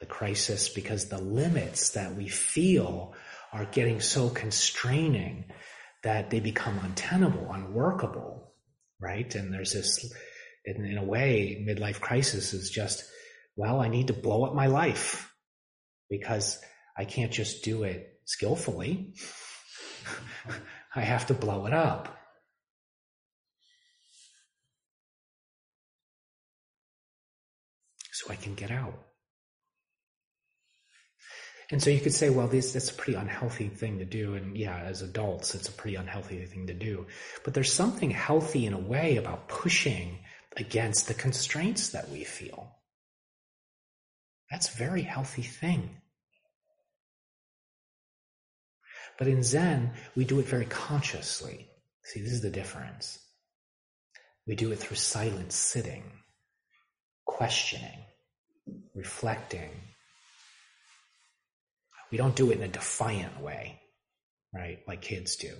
[0.00, 3.14] The crisis because the limits that we feel
[3.52, 5.44] are getting so constraining
[6.02, 8.54] that they become untenable, unworkable,
[9.00, 9.32] right?
[9.34, 10.12] And there's this,
[10.64, 13.04] in, in a way, midlife crisis is just,
[13.56, 15.32] well, I need to blow up my life
[16.08, 16.58] because
[16.96, 19.14] I can't just do it skillfully.
[20.94, 22.16] I have to blow it up.
[28.12, 28.98] So I can get out.
[31.72, 34.34] And so you could say, well, this that's a pretty unhealthy thing to do.
[34.34, 37.06] And yeah, as adults, it's a pretty unhealthy thing to do.
[37.44, 40.18] But there's something healthy in a way about pushing
[40.58, 42.76] against the constraints that we feel.
[44.50, 46.01] That's a very healthy thing.
[49.22, 51.68] But in Zen, we do it very consciously.
[52.02, 53.20] See, this is the difference.
[54.48, 56.02] We do it through silent sitting,
[57.24, 58.00] questioning,
[58.96, 59.70] reflecting.
[62.10, 63.78] We don't do it in a defiant way,
[64.52, 64.80] right?
[64.88, 65.54] Like kids do.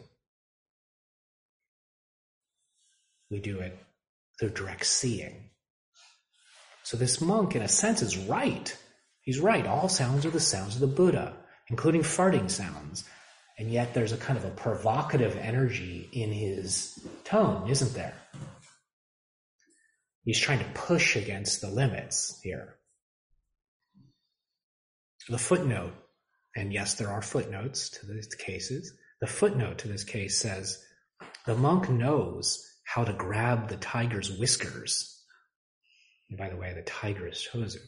[3.31, 3.79] We do it
[4.41, 5.51] through direct seeing.
[6.83, 8.77] So this monk, in a sense, is right.
[9.21, 9.69] He's right.
[9.69, 11.37] All sounds are the sounds of the Buddha,
[11.69, 13.05] including farting sounds.
[13.63, 18.17] And yet there's a kind of a provocative energy in his tone, isn't there?
[20.25, 22.75] He's trying to push against the limits here.
[25.29, 25.93] The footnote,
[26.57, 28.95] and yes, there are footnotes to these cases.
[29.21, 30.85] The footnote to this case says
[31.47, 35.23] the monk knows how to grab the tiger's whiskers.
[36.29, 37.79] And by the way, the tiger is Tozu.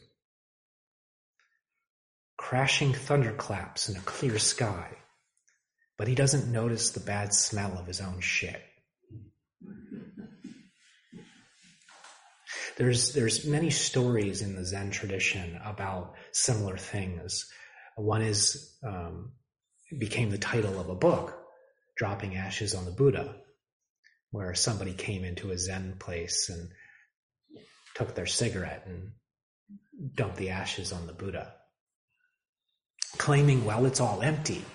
[2.37, 4.99] Crashing thunderclaps in a clear sky,
[5.97, 8.61] but he doesn't notice the bad smell of his own shit.
[12.77, 17.49] There's there's many stories in the Zen tradition about similar things.
[17.95, 19.31] One is um,
[19.97, 21.37] became the title of a book,
[21.95, 23.35] "Dropping Ashes on the Buddha,"
[24.31, 26.69] where somebody came into a Zen place and
[27.93, 29.13] took their cigarette and
[30.13, 31.53] dumped the ashes on the Buddha,
[33.17, 34.65] claiming, "Well, it's all empty.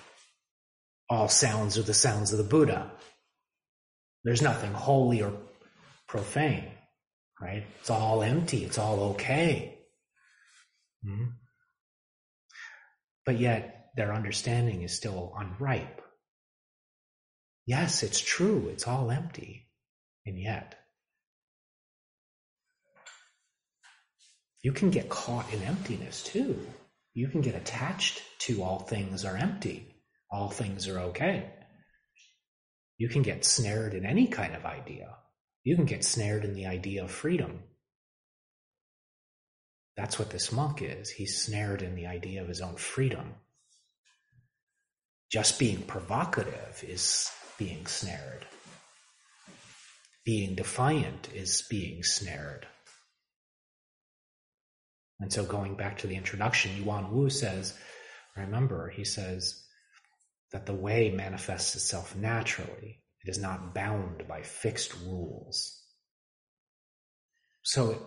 [1.11, 2.91] All sounds are the sounds of the Buddha.
[4.23, 5.33] There's nothing holy or
[6.07, 6.71] profane."
[7.41, 7.65] right?
[7.79, 8.63] It's all empty.
[8.63, 9.79] It's all okay.
[11.05, 11.31] Mm-hmm.
[13.25, 16.01] But yet their understanding is still unripe.
[17.65, 18.69] Yes, it's true.
[18.71, 19.67] It's all empty.
[20.25, 20.75] And yet,
[24.61, 26.59] you can get caught in emptiness too.
[27.13, 29.90] You can get attached to all things are empty.
[30.31, 31.49] All things are okay.
[32.97, 35.15] You can get snared in any kind of idea.
[35.63, 37.63] You can get snared in the idea of freedom.
[39.97, 41.09] That's what this monk is.
[41.09, 43.35] He's snared in the idea of his own freedom.
[45.31, 48.45] Just being provocative is being snared.
[50.25, 52.67] Being defiant is being snared.
[55.19, 57.77] And so, going back to the introduction, Yuan Wu says,
[58.35, 59.60] remember, he says
[60.51, 63.01] that the way manifests itself naturally.
[63.23, 65.79] It is not bound by fixed rules.
[67.63, 67.97] So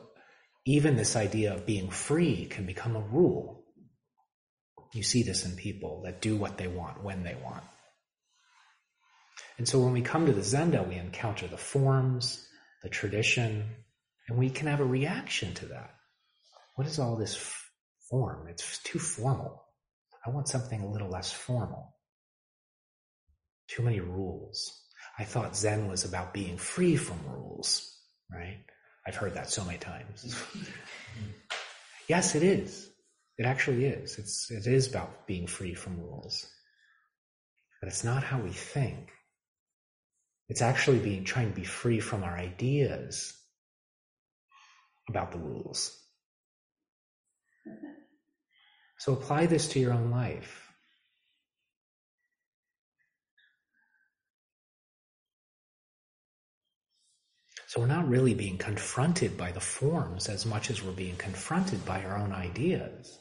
[0.67, 3.65] even this idea of being free can become a rule.
[4.93, 7.65] You see this in people that do what they want when they want.
[9.59, 12.47] And so when we come to the Zendo, we encounter the forms,
[12.83, 13.65] the tradition,
[14.29, 15.91] and we can have a reaction to that.
[16.75, 17.55] What is all this
[18.11, 18.49] form?
[18.49, 19.65] It's too formal.
[20.27, 21.94] I want something a little less formal.
[23.69, 24.81] Too many rules.
[25.19, 27.99] I thought Zen was about being free from rules,
[28.33, 28.65] right?
[29.07, 30.35] I've heard that so many times.
[32.09, 32.89] yes, it is.
[33.39, 34.19] It actually is.
[34.19, 36.47] It's, it is about being free from rules.
[37.81, 39.11] But it's not how we think.
[40.49, 43.35] It's actually being trying to be free from our ideas
[45.09, 46.01] about the rules.
[48.97, 50.64] So apply this to your own life.
[57.75, 61.85] So we're not really being confronted by the forms as much as we're being confronted
[61.85, 63.19] by our own ideas,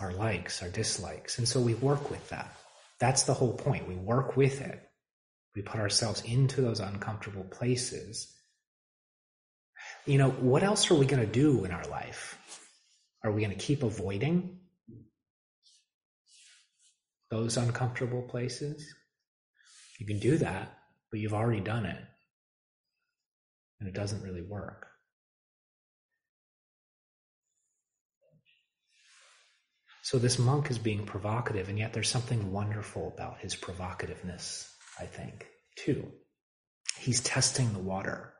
[0.00, 1.38] our likes, our dislikes.
[1.38, 2.52] And so we work with that.
[2.98, 3.86] That's the whole point.
[3.86, 4.82] We work with it.
[5.54, 8.34] We put ourselves into those uncomfortable places.
[10.04, 12.36] You know, what else are we going to do in our life?
[13.22, 14.58] Are we going to keep avoiding
[17.30, 18.92] those uncomfortable places?
[20.00, 20.76] You can do that,
[21.12, 22.02] but you've already done it
[23.82, 24.86] and it doesn't really work.
[30.02, 34.68] So this monk is being provocative, and yet there's something wonderful about his provocativeness,
[35.00, 36.12] I think, too.
[36.96, 38.32] He's testing the water.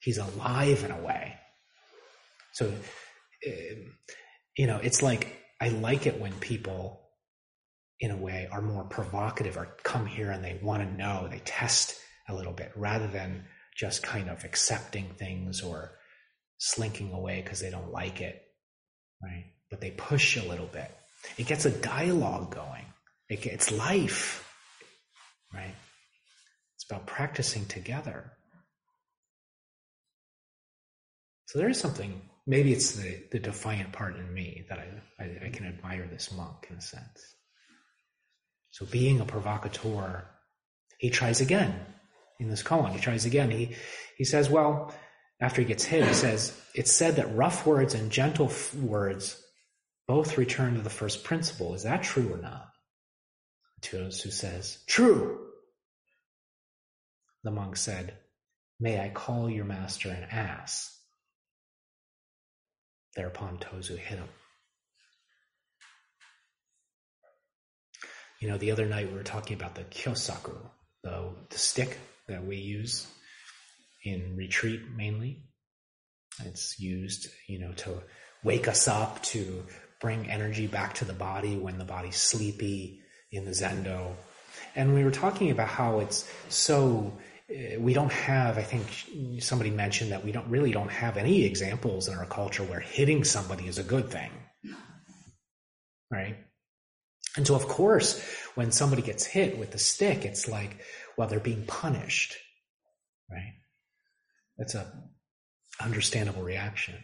[0.00, 1.34] He's alive in a way.
[2.52, 3.94] So, um,
[4.56, 7.08] you know, it's like I like it when people,
[7.98, 11.40] in a way, are more provocative or come here and they want to know, they
[11.44, 11.96] test
[12.28, 13.44] a little bit rather than
[13.78, 15.92] just kind of accepting things or
[16.58, 18.42] slinking away because they don't like it,
[19.22, 19.52] right?
[19.70, 20.90] But they push a little bit.
[21.36, 22.86] It gets a dialogue going.
[23.28, 24.44] It gets life,
[25.54, 25.74] right?
[26.74, 28.32] It's about practicing together.
[31.46, 35.46] So there is something maybe it's the, the defiant part in me that I, I,
[35.46, 37.36] I can admire this monk in a sense.
[38.70, 40.24] So being a provocateur,
[40.98, 41.78] he tries again
[42.38, 42.92] in this koan.
[42.92, 43.50] He tries again.
[43.50, 43.74] He,
[44.16, 44.94] he says, well,
[45.40, 49.40] after he gets hit, he says, it's said that rough words and gentle f- words
[50.06, 51.74] both return to the first principle.
[51.74, 52.68] Is that true or not?
[53.82, 55.38] Tosu says, true.
[57.44, 58.14] The monk said,
[58.80, 60.94] may I call your master an ass?
[63.14, 64.28] Thereupon Tozu hit him.
[68.40, 70.56] You know, the other night we were talking about the kyosaku,
[71.02, 73.06] the, the stick that we use
[74.04, 75.42] in retreat mainly.
[76.44, 78.02] It's used, you know, to
[78.44, 79.64] wake us up, to
[80.00, 83.00] bring energy back to the body when the body's sleepy
[83.32, 84.12] in the zendo.
[84.76, 87.12] And we were talking about how it's so
[87.50, 91.44] eh, we don't have i think somebody mentioned that we don't really don't have any
[91.44, 94.30] examples in our culture where hitting somebody is a good thing
[96.10, 96.36] right
[97.38, 98.20] and so, of course,
[98.56, 100.78] when somebody gets hit with the stick, it's like,
[101.18, 102.36] well, they're being punished,
[103.30, 103.54] right?
[104.56, 104.90] That's a
[105.80, 106.94] understandable reaction.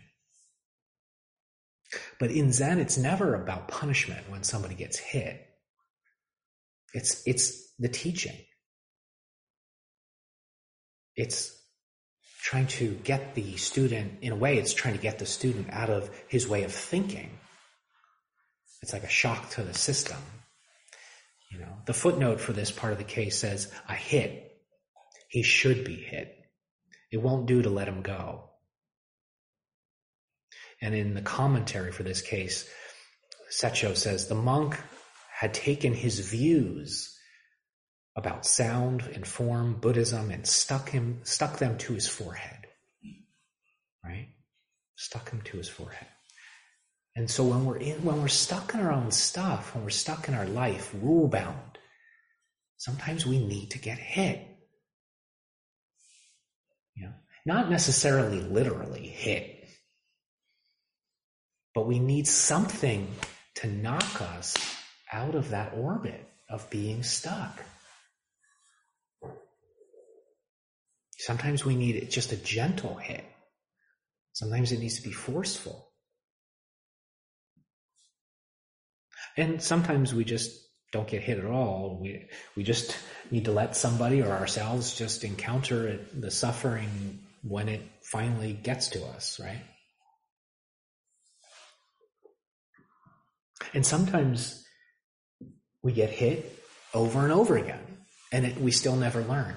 [2.18, 5.46] But in Zen, it's never about punishment when somebody gets hit.
[6.94, 8.36] It's, it's the teaching.
[11.16, 11.52] It's
[12.42, 15.90] trying to get the student, in a way, it's trying to get the student out
[15.90, 17.30] of his way of thinking
[18.84, 20.18] it's like a shock to the system.
[21.54, 24.60] You know, the footnote for this part of the case says, a hit.
[25.28, 26.36] He should be hit.
[27.12, 28.50] It won't do to let him go."
[30.80, 32.68] And in the commentary for this case,
[33.50, 34.76] Setcho says the monk
[35.30, 37.16] had taken his views
[38.16, 42.66] about sound and form, Buddhism, and stuck him stuck them to his forehead.
[44.04, 44.34] Right?
[44.96, 46.08] Stuck him to his forehead.
[47.16, 50.28] And so when we're in, when we're stuck in our own stuff, when we're stuck
[50.28, 51.78] in our life, rule bound,
[52.76, 54.40] sometimes we need to get hit.
[56.96, 57.12] You know,
[57.46, 59.68] not necessarily literally hit,
[61.74, 63.08] but we need something
[63.56, 64.56] to knock us
[65.12, 67.62] out of that orbit of being stuck.
[71.16, 73.24] Sometimes we need just a gentle hit.
[74.32, 75.93] Sometimes it needs to be forceful.
[79.36, 80.60] And sometimes we just
[80.92, 81.98] don't get hit at all.
[82.00, 82.96] We we just
[83.30, 88.88] need to let somebody or ourselves just encounter it, the suffering when it finally gets
[88.90, 89.62] to us, right?
[93.72, 94.64] And sometimes
[95.82, 96.62] we get hit
[96.94, 97.98] over and over again,
[98.30, 99.56] and it, we still never learn.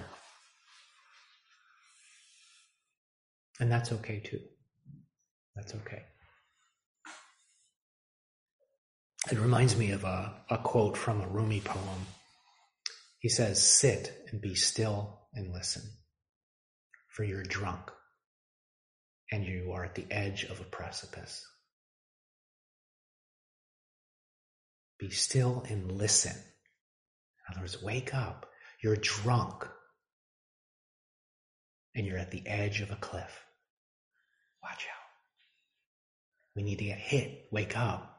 [3.60, 4.40] And that's okay too.
[5.56, 6.04] That's okay.
[9.30, 12.08] It reminds me of a, a quote from a Rumi poem.
[13.20, 15.84] He says, Sit and be still and listen,
[17.10, 17.92] for you're drunk
[19.30, 21.46] and you are at the edge of a precipice.
[24.98, 26.32] Be still and listen.
[26.32, 28.46] In other words, wake up.
[28.82, 29.68] You're drunk
[31.94, 33.44] and you're at the edge of a cliff.
[34.64, 35.08] Watch out.
[36.56, 37.48] We need to get hit.
[37.52, 38.17] Wake up.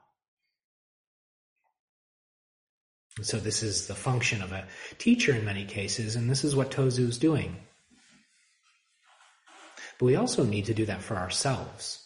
[3.22, 4.66] So this is the function of a
[4.98, 7.56] teacher in many cases, and this is what Tozu is doing.
[9.98, 12.04] But we also need to do that for ourselves,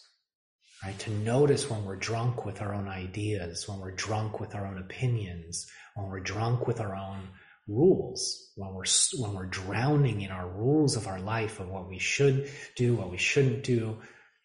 [0.83, 0.97] right?
[0.99, 4.79] To notice when we're drunk with our own ideas, when we're drunk with our own
[4.79, 7.29] opinions, when we're drunk with our own
[7.67, 8.85] rules, when we're
[9.19, 13.11] when we're drowning in our rules of our life of what we should do, what
[13.11, 13.97] we shouldn't do.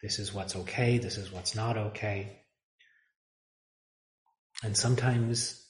[0.03, 0.99] This is what's okay.
[0.99, 2.43] This is what's not okay.
[4.63, 5.65] And sometimes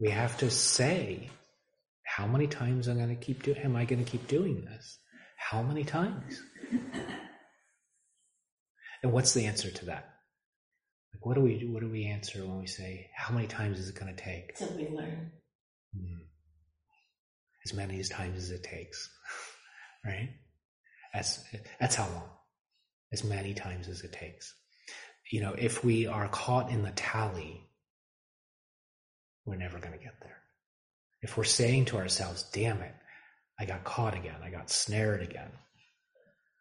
[0.00, 1.30] we have to say,
[2.04, 3.58] how many times am I going to keep doing?
[3.58, 4.98] Am I going to keep doing this?
[5.36, 6.40] How many times?
[9.02, 10.14] and what's the answer to that?
[11.14, 11.72] Like, what do we do?
[11.72, 14.56] What do we answer when we say, how many times is it going to take?
[14.56, 15.32] Till we learn.
[15.96, 16.22] Hmm.
[17.64, 19.08] As many as times as it takes,
[20.04, 20.30] right?
[21.12, 21.42] That's
[21.80, 22.30] that's how long.
[23.12, 24.54] As many times as it takes.
[25.30, 27.67] You know, if we are caught in the tally
[29.48, 30.36] we're never going to get there.
[31.22, 32.94] If we're saying to ourselves, damn it,
[33.58, 35.50] I got caught again, I got snared again,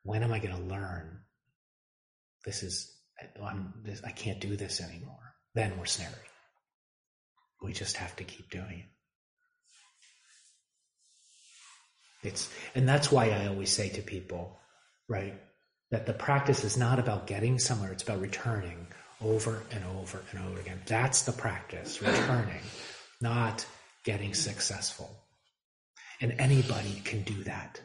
[0.03, 1.19] when am I going to learn
[2.45, 2.91] this is,
[3.83, 5.33] this, I can't do this anymore?
[5.53, 6.13] Then we're snared.
[7.61, 8.85] We just have to keep doing
[12.23, 12.27] it.
[12.27, 14.57] It's, and that's why I always say to people,
[15.07, 15.39] right?
[15.91, 18.87] That the practice is not about getting somewhere, it's about returning
[19.23, 20.81] over and over and over again.
[20.85, 22.61] That's the practice, returning,
[23.21, 23.65] not
[24.03, 25.09] getting successful.
[26.21, 27.81] And anybody can do that.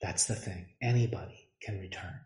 [0.00, 0.66] That's the thing.
[0.80, 2.20] Anybody can return.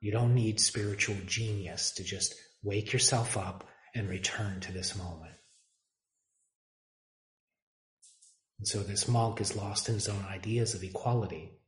[0.00, 3.64] You don't need spiritual genius to just wake yourself up
[3.94, 5.32] and return to this moment.
[8.58, 11.58] And so this monk is lost in his own ideas of equality.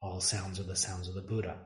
[0.00, 1.56] All sounds are the sounds of the Buddha.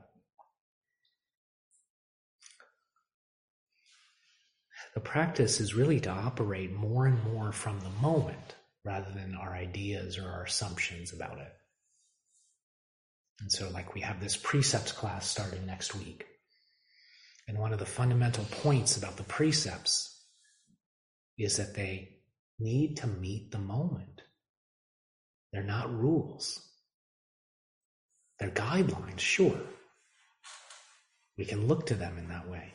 [4.97, 9.53] The practice is really to operate more and more from the moment rather than our
[9.53, 11.53] ideas or our assumptions about it.
[13.39, 16.25] And so, like, we have this precepts class starting next week.
[17.47, 20.19] And one of the fundamental points about the precepts
[21.37, 22.17] is that they
[22.57, 24.23] need to meet the moment.
[25.53, 26.59] They're not rules.
[28.39, 29.61] They're guidelines, sure.
[31.37, 32.73] We can look to them in that way.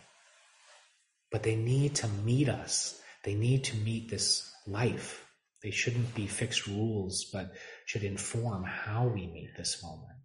[1.33, 3.01] But they need to meet us.
[3.25, 5.25] They need to meet this life.
[5.63, 7.53] They shouldn't be fixed rules, but
[7.87, 10.19] should inform how we meet this moment.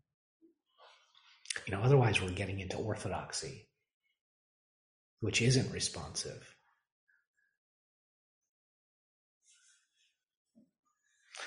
[1.66, 3.68] You know, otherwise we're getting into orthodoxy,
[5.22, 6.56] which isn't responsive.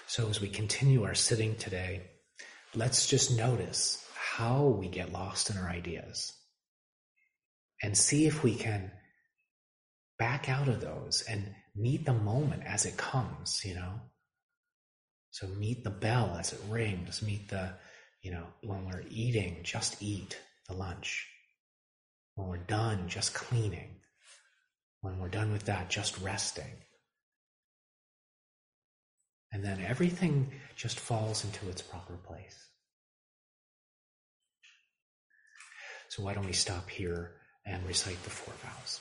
[0.07, 2.03] So as we continue our sitting today,
[2.75, 6.33] let's just notice how we get lost in our ideas
[7.83, 8.91] and see if we can
[10.21, 13.95] back out of those and meet the moment as it comes, you know?
[15.33, 17.73] So meet the bell as it rings, meet the
[18.23, 21.27] you know, when we're eating, just eat the lunch.
[22.35, 23.97] When we're done, just cleaning.
[25.01, 26.85] When we're done with that, just resting.
[29.53, 32.67] And then everything just falls into its proper place.
[36.09, 37.33] So why don't we stop here
[37.65, 39.01] and recite the four vows?